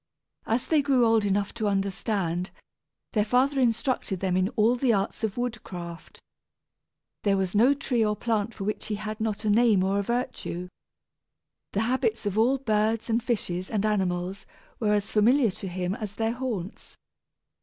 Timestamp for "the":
4.75-4.91, 11.73-11.81